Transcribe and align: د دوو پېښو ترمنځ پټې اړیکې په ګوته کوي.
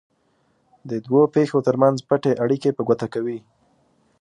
د 0.89 0.91
دوو 1.05 1.21
پېښو 1.35 1.59
ترمنځ 1.67 1.97
پټې 2.09 2.31
اړیکې 2.43 2.71
په 2.73 2.81
ګوته 2.87 3.07
کوي. 3.13 3.39